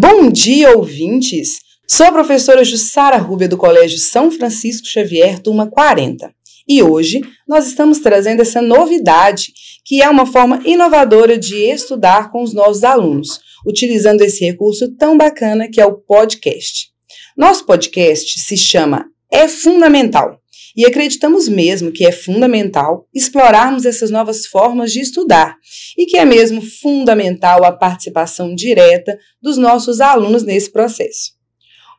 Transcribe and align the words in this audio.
Bom 0.00 0.30
dia, 0.30 0.76
ouvintes! 0.76 1.58
Sou 1.84 2.06
a 2.06 2.12
professora 2.12 2.62
Jussara 2.62 3.16
Rúbia 3.16 3.48
do 3.48 3.56
Colégio 3.56 3.98
São 3.98 4.30
Francisco 4.30 4.86
Xavier, 4.86 5.40
turma 5.40 5.68
40. 5.68 6.32
E 6.68 6.80
hoje 6.84 7.20
nós 7.48 7.66
estamos 7.66 7.98
trazendo 7.98 8.40
essa 8.40 8.62
novidade, 8.62 9.52
que 9.84 10.00
é 10.00 10.08
uma 10.08 10.24
forma 10.24 10.62
inovadora 10.64 11.36
de 11.36 11.56
estudar 11.56 12.30
com 12.30 12.44
os 12.44 12.54
nossos 12.54 12.84
alunos, 12.84 13.40
utilizando 13.66 14.20
esse 14.20 14.44
recurso 14.44 14.94
tão 14.94 15.18
bacana 15.18 15.68
que 15.68 15.80
é 15.80 15.84
o 15.84 15.96
podcast. 15.98 16.90
Nosso 17.36 17.66
podcast 17.66 18.38
se 18.38 18.56
chama 18.56 19.04
É 19.28 19.48
Fundamental 19.48 20.40
e 20.78 20.86
acreditamos 20.86 21.48
mesmo 21.48 21.90
que 21.90 22.06
é 22.06 22.12
fundamental 22.12 23.08
explorarmos 23.12 23.84
essas 23.84 24.12
novas 24.12 24.46
formas 24.46 24.92
de 24.92 25.00
estudar 25.00 25.56
e 25.98 26.06
que 26.06 26.16
é 26.16 26.24
mesmo 26.24 26.62
fundamental 26.62 27.64
a 27.64 27.72
participação 27.72 28.54
direta 28.54 29.18
dos 29.42 29.58
nossos 29.58 30.00
alunos 30.00 30.44
nesse 30.44 30.70
processo. 30.70 31.32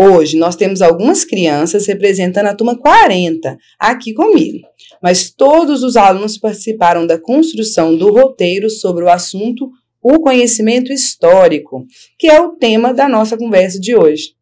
Hoje 0.00 0.38
nós 0.38 0.56
temos 0.56 0.80
algumas 0.80 1.22
crianças 1.22 1.86
representando 1.86 2.46
a 2.46 2.54
turma 2.54 2.78
40 2.78 3.58
aqui 3.78 4.14
comigo, 4.14 4.66
mas 5.02 5.30
todos 5.30 5.82
os 5.82 5.94
alunos 5.94 6.38
participaram 6.38 7.06
da 7.06 7.20
construção 7.20 7.94
do 7.94 8.10
roteiro 8.10 8.70
sobre 8.70 9.04
o 9.04 9.10
assunto 9.10 9.70
o 10.02 10.18
conhecimento 10.18 10.92
histórico, 10.92 11.86
que 12.18 12.26
é 12.26 12.40
o 12.40 12.56
tema 12.56 12.92
da 12.92 13.06
nossa 13.06 13.36
conversa 13.36 13.78
de 13.78 13.94
hoje. 13.94 14.34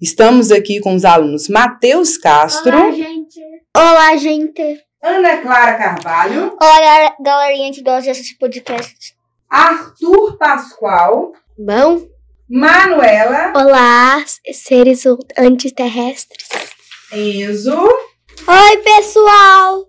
Estamos 0.00 0.50
aqui 0.50 0.80
com 0.80 0.94
os 0.94 1.04
alunos 1.04 1.48
Matheus 1.48 2.18
Castro. 2.18 2.76
Olá. 2.76 3.17
Olá, 3.80 4.16
gente. 4.16 4.60
Ana 5.00 5.36
Clara 5.36 5.74
Carvalho. 5.74 6.56
Olá, 6.60 7.14
galerinha 7.20 7.72
que 7.72 7.80
gosta 7.80 8.10
desse 8.10 8.36
podcast. 8.36 9.14
Arthur 9.48 10.36
Pascoal. 10.36 11.30
Bom. 11.56 12.04
Manuela. 12.50 13.52
Olá, 13.54 14.24
seres 14.52 15.04
antiterrestres. 15.38 16.48
Enzo. 17.12 17.80
Oi, 18.48 18.76
pessoal. 18.78 19.84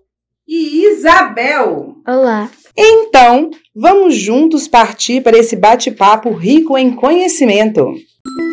E 0.46 0.86
Isabel. 0.86 1.96
Olá. 2.06 2.48
Então, 2.78 3.50
vamos 3.74 4.14
juntos 4.14 4.68
partir 4.68 5.20
para 5.20 5.36
esse 5.36 5.56
bate-papo 5.56 6.30
rico 6.30 6.78
em 6.78 6.94
conhecimento. 6.94 7.80
Vamos 7.82 8.49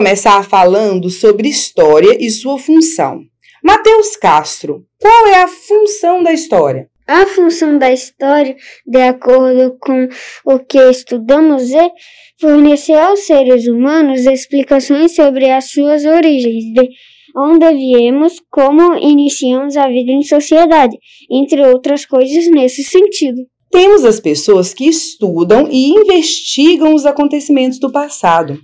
começar 0.00 0.42
falando 0.42 1.10
sobre 1.10 1.46
história 1.46 2.16
e 2.18 2.30
sua 2.30 2.58
função. 2.58 3.20
Mateus 3.62 4.16
Castro, 4.16 4.86
qual 4.98 5.26
é 5.26 5.42
a 5.42 5.46
função 5.46 6.22
da 6.22 6.32
história? 6.32 6.88
A 7.06 7.26
função 7.26 7.76
da 7.76 7.92
história, 7.92 8.56
de 8.86 8.98
acordo 8.98 9.76
com 9.78 10.08
o 10.46 10.58
que 10.58 10.78
estudamos, 10.88 11.70
é 11.72 11.90
fornecer 12.40 12.94
aos 12.94 13.20
seres 13.26 13.68
humanos 13.68 14.24
explicações 14.24 15.14
sobre 15.14 15.50
as 15.50 15.70
suas 15.70 16.06
origens, 16.06 16.64
de 16.72 16.88
onde 17.36 17.70
viemos, 17.74 18.40
como 18.50 18.96
iniciamos 18.96 19.76
a 19.76 19.86
vida 19.86 20.12
em 20.12 20.22
sociedade, 20.22 20.96
entre 21.30 21.60
outras 21.60 22.06
coisas 22.06 22.50
nesse 22.50 22.82
sentido. 22.82 23.42
Temos 23.70 24.06
as 24.06 24.18
pessoas 24.18 24.72
que 24.72 24.88
estudam 24.88 25.68
e 25.70 25.90
investigam 25.90 26.94
os 26.94 27.04
acontecimentos 27.04 27.78
do 27.78 27.92
passado. 27.92 28.58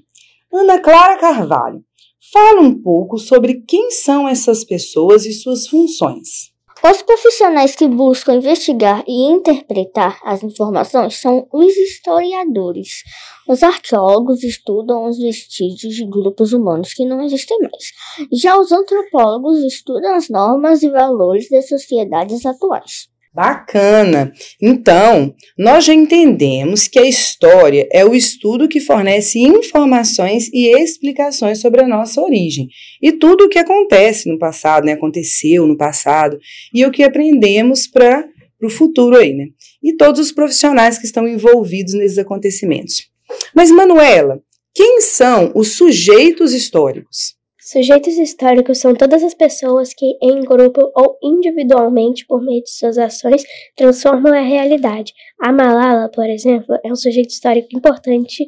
Ana 0.59 0.81
Clara 0.81 1.19
Carvalho, 1.19 1.85
fala 2.33 2.63
um 2.63 2.81
pouco 2.81 3.19
sobre 3.19 3.63
quem 3.69 3.91
são 3.91 4.27
essas 4.27 4.65
pessoas 4.65 5.27
e 5.27 5.33
suas 5.35 5.69
funções. 5.69 6.51
Os 6.83 7.03
profissionais 7.03 7.77
que 7.77 7.87
buscam 7.87 8.37
investigar 8.37 9.05
e 9.07 9.31
interpretar 9.31 10.19
as 10.25 10.43
informações 10.43 11.17
são 11.17 11.47
os 11.53 11.77
historiadores. 11.77 13.03
Os 13.47 13.63
arqueólogos 13.63 14.43
estudam 14.43 15.05
os 15.05 15.19
vestígios 15.19 15.95
de 15.95 16.07
grupos 16.07 16.55
humanos 16.55 16.95
que 16.95 17.05
não 17.05 17.23
existem 17.23 17.59
mais. 17.61 17.93
Já 18.33 18.59
os 18.59 18.73
antropólogos 18.73 19.59
estudam 19.59 20.15
as 20.15 20.31
normas 20.31 20.83
e 20.83 20.89
valores 20.89 21.51
das 21.51 21.69
sociedades 21.69 22.47
atuais. 22.47 23.11
Bacana! 23.37 24.33
Então, 24.63 25.35
nós 25.59 25.85
já 25.85 25.93
entendemos 25.93 26.89
que 26.89 26.99
a 26.99 27.07
história 27.07 27.87
é 27.93 28.03
o 28.03 28.15
estudo 28.15 28.67
que 28.67 28.81
fornece 28.81 29.39
informações 29.39 30.49
e 30.55 30.75
explicações 30.75 31.61
sobre 31.61 31.83
a 31.83 31.87
nossa 31.87 32.19
origem 32.23 32.67
e 33.03 33.13
tudo 33.13 33.45
o 33.45 33.49
que 33.51 33.59
acontece 33.59 34.27
no 34.27 34.39
passado, 34.39 34.87
né? 34.87 34.93
Aconteceu 34.93 35.67
no 35.67 35.77
passado 35.77 36.39
e 36.73 36.83
o 36.87 36.91
que 36.91 37.03
aprendemos 37.03 37.87
para 37.87 38.27
o 38.63 38.71
futuro 38.71 39.19
aí, 39.19 39.35
né? 39.35 39.49
E 39.83 39.95
todos 39.95 40.19
os 40.19 40.33
profissionais 40.33 40.97
que 40.97 41.05
estão 41.05 41.29
envolvidos 41.29 41.93
nesses 41.93 42.17
acontecimentos. 42.17 43.07
Mas, 43.55 43.71
Manuela, 43.71 44.41
quem 44.75 45.03
são 45.03 45.53
os 45.55 45.73
sujeitos 45.73 46.55
históricos? 46.55 47.36
Sujeitos 47.67 48.17
históricos 48.17 48.79
são 48.79 48.95
todas 48.95 49.25
as 49.25 49.35
pessoas 49.35 49.93
que, 49.93 50.17
em 50.23 50.41
grupo 50.43 50.89
ou 50.95 51.19
individualmente, 51.21 52.25
por 52.25 52.41
meio 52.41 52.63
de 52.63 52.71
suas 52.71 52.97
ações, 52.97 53.43
transformam 53.77 54.33
a 54.33 54.41
realidade. 54.41 55.13
A 55.41 55.53
Malala, 55.53 56.09
por 56.09 56.31
exemplo, 56.31 56.79
é 56.85 56.93
um 56.93 56.95
sujeito 56.95 57.31
histórico 57.31 57.67
importante 57.77 58.47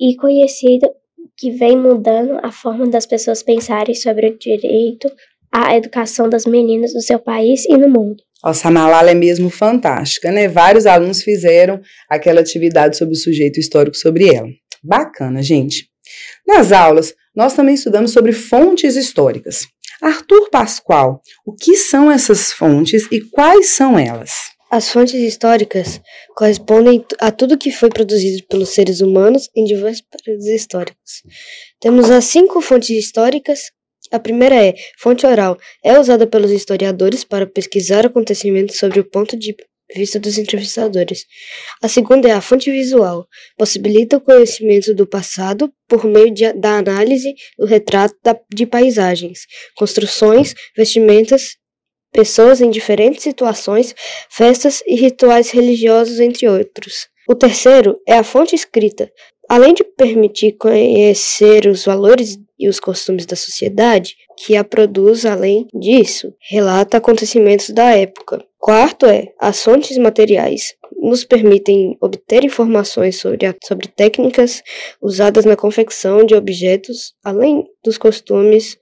e 0.00 0.16
conhecido 0.16 0.88
que 1.36 1.50
vem 1.50 1.76
mudando 1.76 2.40
a 2.42 2.50
forma 2.50 2.88
das 2.88 3.04
pessoas 3.04 3.42
pensarem 3.42 3.94
sobre 3.94 4.28
o 4.28 4.38
direito 4.38 5.12
à 5.52 5.76
educação 5.76 6.26
das 6.26 6.46
meninas 6.46 6.94
no 6.94 7.02
seu 7.02 7.18
país 7.18 7.66
e 7.66 7.76
no 7.76 7.90
mundo. 7.90 8.22
Nossa, 8.42 8.68
a 8.68 8.70
Malala 8.70 9.10
é 9.10 9.14
mesmo 9.14 9.50
fantástica, 9.50 10.32
né? 10.32 10.48
Vários 10.48 10.86
alunos 10.86 11.22
fizeram 11.22 11.82
aquela 12.08 12.40
atividade 12.40 12.96
sobre 12.96 13.12
o 13.12 13.18
sujeito 13.18 13.60
histórico 13.60 13.94
sobre 13.98 14.34
ela. 14.34 14.48
Bacana, 14.82 15.42
gente. 15.42 15.90
Nas 16.46 16.72
aulas, 16.72 17.14
nós 17.34 17.54
também 17.54 17.74
estudamos 17.74 18.12
sobre 18.12 18.32
fontes 18.32 18.96
históricas. 18.96 19.66
Arthur 20.00 20.50
Pascoal, 20.50 21.20
o 21.46 21.54
que 21.54 21.76
são 21.76 22.10
essas 22.10 22.52
fontes 22.52 23.06
e 23.10 23.20
quais 23.20 23.70
são 23.70 23.98
elas? 23.98 24.32
As 24.70 24.90
fontes 24.90 25.14
históricas 25.14 26.00
correspondem 26.34 27.04
a 27.20 27.30
tudo 27.30 27.56
que 27.56 27.70
foi 27.70 27.88
produzido 27.88 28.44
pelos 28.48 28.70
seres 28.70 29.00
humanos 29.00 29.48
em 29.54 29.64
diversos 29.64 30.02
períodos 30.10 30.46
históricos. 30.46 31.22
Temos 31.80 32.10
as 32.10 32.24
cinco 32.24 32.60
fontes 32.60 32.90
históricas. 32.90 33.70
A 34.10 34.18
primeira 34.18 34.56
é 34.56 34.74
fonte 34.98 35.24
oral. 35.26 35.56
É 35.82 35.98
usada 35.98 36.26
pelos 36.26 36.50
historiadores 36.50 37.22
para 37.22 37.46
pesquisar 37.46 38.04
acontecimentos 38.04 38.76
sobre 38.76 38.98
o 38.98 39.08
ponto 39.08 39.36
de 39.36 39.54
vista 39.94 40.18
dos 40.18 40.38
entrevistadores. 40.38 41.24
A 41.82 41.88
segunda 41.88 42.28
é 42.28 42.32
a 42.32 42.40
fonte 42.40 42.70
visual, 42.70 43.26
possibilita 43.56 44.16
o 44.16 44.20
conhecimento 44.20 44.94
do 44.94 45.06
passado 45.06 45.72
por 45.88 46.04
meio 46.04 46.32
de, 46.32 46.52
da 46.52 46.78
análise 46.78 47.34
do 47.58 47.66
retrato 47.66 48.14
da, 48.22 48.38
de 48.52 48.66
paisagens, 48.66 49.40
construções, 49.76 50.54
vestimentas, 50.76 51.56
pessoas 52.12 52.60
em 52.60 52.70
diferentes 52.70 53.22
situações, 53.22 53.94
festas 54.30 54.82
e 54.86 54.94
rituais 54.94 55.50
religiosos, 55.50 56.20
entre 56.20 56.48
outros. 56.48 57.08
O 57.28 57.34
terceiro 57.34 57.98
é 58.06 58.14
a 58.16 58.24
fonte 58.24 58.54
escrita. 58.54 59.10
Além 59.48 59.74
de 59.74 59.84
permitir 59.84 60.52
conhecer 60.52 61.66
os 61.66 61.84
valores 61.84 62.38
e 62.58 62.68
os 62.68 62.78
costumes 62.78 63.26
da 63.26 63.36
sociedade, 63.36 64.16
que 64.38 64.56
a 64.56 64.64
produz, 64.64 65.24
além 65.24 65.66
disso, 65.74 66.34
relata 66.48 66.96
acontecimentos 66.96 67.70
da 67.70 67.96
época. 67.96 68.44
Quarto 68.58 69.06
é, 69.06 69.32
as 69.38 69.62
fontes 69.62 69.98
materiais 69.98 70.74
nos 70.96 71.24
permitem 71.24 71.96
obter 72.00 72.44
informações 72.44 73.16
sobre, 73.16 73.46
a, 73.46 73.54
sobre 73.62 73.88
técnicas 73.88 74.62
usadas 75.02 75.44
na 75.44 75.56
confecção 75.56 76.24
de 76.24 76.34
objetos, 76.34 77.14
além 77.22 77.64
dos 77.84 77.98
costumes, 77.98 78.78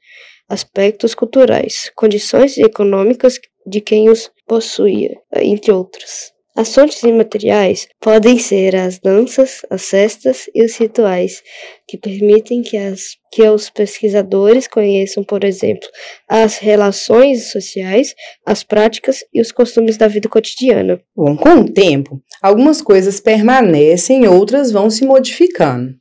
aspectos 0.48 1.14
culturais, 1.14 1.90
condições 1.96 2.58
econômicas 2.58 3.40
de 3.66 3.80
quem 3.80 4.08
os 4.08 4.30
possuía, 4.46 5.16
entre 5.34 5.72
outros. 5.72 6.31
As 6.54 6.74
fontes 6.74 7.02
imateriais 7.02 7.88
podem 7.98 8.38
ser 8.38 8.76
as 8.76 8.98
danças, 8.98 9.62
as 9.70 9.82
cestas 9.82 10.50
e 10.54 10.62
os 10.62 10.76
rituais, 10.76 11.42
que 11.88 11.96
permitem 11.96 12.60
que, 12.60 12.76
as, 12.76 13.16
que 13.32 13.42
os 13.48 13.70
pesquisadores 13.70 14.68
conheçam, 14.68 15.24
por 15.24 15.44
exemplo, 15.44 15.88
as 16.28 16.58
relações 16.58 17.50
sociais, 17.50 18.14
as 18.44 18.62
práticas 18.62 19.24
e 19.32 19.40
os 19.40 19.50
costumes 19.50 19.96
da 19.96 20.06
vida 20.08 20.28
cotidiana. 20.28 21.00
Bom, 21.16 21.34
com 21.38 21.54
o 21.60 21.72
tempo, 21.72 22.20
algumas 22.42 22.82
coisas 22.82 23.18
permanecem, 23.18 24.28
outras 24.28 24.70
vão 24.70 24.90
se 24.90 25.06
modificando. 25.06 25.94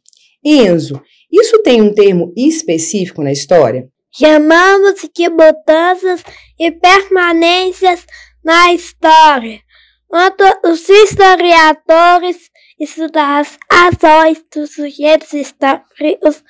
Enzo, 0.44 1.01
isso 1.31 1.59
tem 1.63 1.81
um 1.81 1.94
termo 1.94 2.33
específico 2.36 3.24
na 3.24 3.31
história? 3.31 3.88
Chamamos 4.13 5.00
de 5.15 5.30
mudanças 5.30 6.21
e 6.59 6.69
permanências 6.71 8.06
na 8.44 8.74
história 8.74 9.62
quando 10.12 10.44
os 10.66 10.90
historiadores 10.90 12.52
estudam 12.78 13.24
as 13.24 13.58
ações 13.69 14.44
dos 14.54 14.74
sujeitos 14.74 15.31
históricos, 15.31 16.44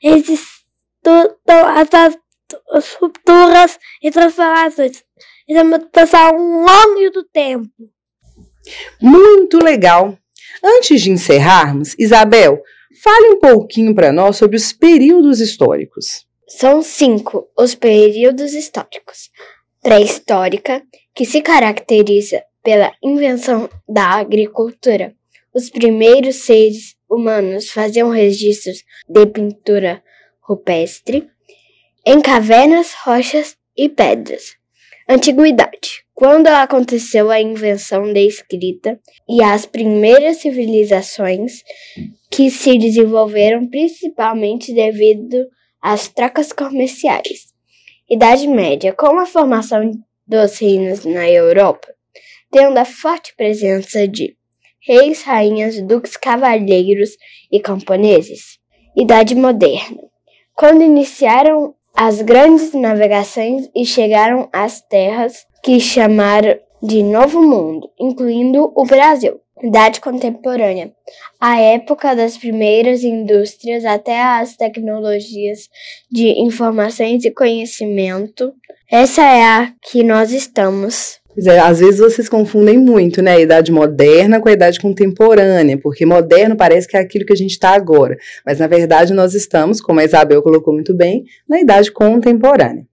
eles 0.00 0.28
estudam 0.28 1.66
as, 1.66 2.16
as 2.70 2.86
futuras 2.90 3.76
e 4.00 4.12
transformações. 4.12 5.02
Isso 5.48 5.58
é 5.58 5.62
uma 5.62 5.80
ao 6.12 6.36
longo 6.36 7.10
do 7.10 7.24
tempo. 7.24 7.68
Muito 9.02 9.58
legal! 9.58 10.16
Antes 10.62 11.02
de 11.02 11.10
encerrarmos, 11.10 11.96
Isabel, 11.98 12.62
fale 13.02 13.30
um 13.30 13.40
pouquinho 13.40 13.96
para 13.96 14.12
nós 14.12 14.36
sobre 14.36 14.56
os 14.56 14.72
períodos 14.72 15.40
históricos. 15.40 16.24
São 16.46 16.82
cinco 16.82 17.48
os 17.58 17.74
períodos 17.74 18.54
históricos. 18.54 19.28
Pré-histórica, 19.82 20.82
que 21.14 21.24
se 21.24 21.42
caracteriza 21.42 22.42
pela 22.62 22.92
invenção 23.02 23.68
da 23.88 24.04
agricultura. 24.04 25.14
Os 25.54 25.70
primeiros 25.70 26.36
seres 26.36 26.96
humanos 27.08 27.70
faziam 27.70 28.10
registros 28.10 28.84
de 29.08 29.26
pintura 29.26 30.02
rupestre 30.40 31.28
em 32.06 32.20
cavernas, 32.20 32.94
rochas 33.04 33.56
e 33.76 33.88
pedras. 33.88 34.56
Antiguidade, 35.08 36.04
quando 36.14 36.48
aconteceu 36.48 37.30
a 37.30 37.40
invenção 37.40 38.12
da 38.12 38.20
escrita 38.20 38.98
e 39.28 39.42
as 39.42 39.64
primeiras 39.64 40.38
civilizações 40.38 41.62
que 42.30 42.50
se 42.50 42.78
desenvolveram 42.78 43.66
principalmente 43.68 44.74
devido 44.74 45.46
às 45.80 46.08
trocas 46.08 46.52
comerciais. 46.52 47.54
Idade 48.10 48.46
Média, 48.46 48.92
com 48.92 49.18
a 49.18 49.26
formação 49.26 49.90
dos 50.26 50.58
reinos 50.58 51.04
na 51.04 51.28
Europa, 51.28 51.88
tendo 52.50 52.78
a 52.78 52.84
forte 52.84 53.34
presença 53.36 54.06
de 54.06 54.36
reis, 54.80 55.22
rainhas, 55.22 55.80
duques, 55.82 56.16
cavaleiros 56.16 57.10
e 57.50 57.60
camponeses. 57.60 58.58
Idade 58.96 59.34
Moderna, 59.34 60.02
quando 60.54 60.82
iniciaram 60.82 61.74
as 61.94 62.22
grandes 62.22 62.72
navegações 62.72 63.68
e 63.74 63.84
chegaram 63.84 64.48
às 64.52 64.80
terras 64.80 65.46
que 65.62 65.80
chamaram 65.80 66.58
de 66.82 67.02
Novo 67.02 67.42
Mundo, 67.42 67.90
incluindo 67.98 68.72
o 68.74 68.84
Brasil. 68.84 69.40
Idade 69.60 70.00
contemporânea, 70.00 70.92
a 71.40 71.60
época 71.60 72.14
das 72.14 72.38
primeiras 72.38 73.02
indústrias 73.02 73.84
até 73.84 74.22
as 74.22 74.56
tecnologias 74.56 75.68
de 76.08 76.28
informações 76.40 77.24
e 77.24 77.30
conhecimento. 77.32 78.54
Essa 78.88 79.22
é 79.22 79.42
a 79.42 79.72
que 79.82 80.04
nós 80.04 80.30
estamos. 80.30 81.18
É, 81.46 81.58
às 81.60 81.78
vezes 81.78 82.00
vocês 82.00 82.28
confundem 82.28 82.76
muito, 82.76 83.22
né, 83.22 83.36
a 83.36 83.40
idade 83.40 83.70
moderna 83.70 84.40
com 84.40 84.48
a 84.48 84.52
idade 84.52 84.80
contemporânea, 84.80 85.78
porque 85.78 86.04
moderno 86.04 86.56
parece 86.56 86.88
que 86.88 86.96
é 86.96 87.00
aquilo 87.00 87.24
que 87.24 87.32
a 87.32 87.36
gente 87.36 87.52
está 87.52 87.70
agora, 87.70 88.16
mas 88.44 88.58
na 88.58 88.66
verdade 88.66 89.14
nós 89.14 89.34
estamos, 89.34 89.80
como 89.80 90.00
a 90.00 90.04
Isabel 90.04 90.42
colocou 90.42 90.74
muito 90.74 90.94
bem, 90.94 91.24
na 91.48 91.60
idade 91.60 91.92
contemporânea. 91.92 92.84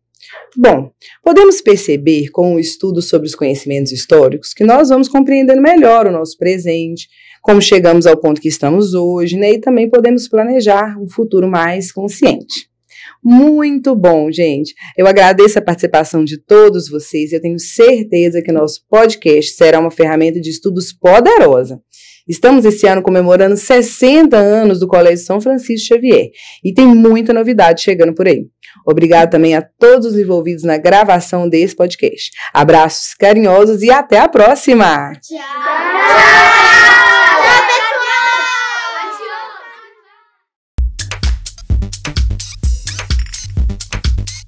Bom, 0.56 0.92
podemos 1.24 1.62
perceber 1.62 2.30
com 2.30 2.56
o 2.56 2.60
estudo 2.60 3.02
sobre 3.02 3.28
os 3.28 3.36
conhecimentos 3.36 3.92
históricos 3.92 4.54
que 4.54 4.64
nós 4.64 4.90
vamos 4.90 5.08
compreendendo 5.08 5.62
melhor 5.62 6.08
o 6.08 6.12
nosso 6.12 6.38
presente, 6.38 7.08
como 7.42 7.62
chegamos 7.62 8.06
ao 8.06 8.18
ponto 8.18 8.42
que 8.42 8.48
estamos 8.48 8.94
hoje, 8.94 9.38
né? 9.38 9.52
E 9.52 9.60
também 9.60 9.90
podemos 9.90 10.28
planejar 10.28 10.98
um 11.00 11.08
futuro 11.08 11.48
mais 11.48 11.92
consciente. 11.92 12.70
Muito 13.26 13.96
bom, 13.96 14.32
gente. 14.32 14.76
Eu 14.96 15.08
agradeço 15.08 15.58
a 15.58 15.62
participação 15.62 16.24
de 16.24 16.38
todos 16.38 16.88
vocês. 16.88 17.34
Eu 17.34 17.42
tenho 17.42 17.58
certeza 17.58 18.40
que 18.40 18.52
nosso 18.52 18.82
podcast 18.88 19.54
será 19.54 19.80
uma 19.80 19.90
ferramenta 19.90 20.40
de 20.40 20.52
estudos 20.52 20.94
poderosa. 20.94 21.82
Estamos 22.28 22.66
esse 22.66 22.88
ano 22.88 23.02
comemorando 23.02 23.58
60 23.58 24.38
anos 24.38 24.80
do 24.80 24.88
Colégio 24.88 25.26
São 25.26 25.42
Francisco 25.42 25.88
Xavier 25.88 26.30
e 26.64 26.72
tem 26.72 26.86
muita 26.86 27.34
novidade 27.34 27.82
chegando 27.82 28.14
por 28.14 28.28
aí. 28.28 28.46
Obrigado 28.86 29.32
também 29.32 29.56
a 29.56 29.62
todos 29.62 30.08
os 30.08 30.18
envolvidos 30.18 30.64
na 30.64 30.78
gravação 30.78 31.50
desse 31.50 31.76
podcast. 31.76 32.32
Abraços 32.54 33.16
carinhosos 33.16 33.82
e 33.82 33.90
até 33.90 34.20
a 34.20 34.28
próxima! 34.28 35.14
Tchau! 35.22 37.05